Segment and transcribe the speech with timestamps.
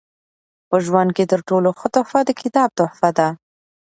[0.69, 3.27] په ژوند کښي تر ټولو ښه تحفه د کتاب تحفه ده.